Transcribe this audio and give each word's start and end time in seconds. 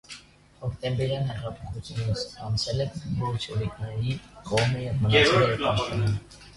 Հոկտեմբերյան 0.61 1.29
հեղափոխությունից 1.31 2.25
հետո 2.29 2.49
անցել 2.49 2.83
է 2.87 2.89
բոլշևիկների 3.05 4.19
կողմը 4.53 4.85
և 4.89 5.01
մնացել 5.07 5.51
իր 5.51 5.67
պաշտոնին։ 5.67 6.23